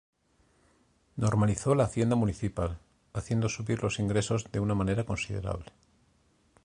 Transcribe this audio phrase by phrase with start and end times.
[1.15, 2.79] Normalizó la Hacienda Municipal,
[3.13, 5.71] haciendo subir los ingresos de una manera considerable.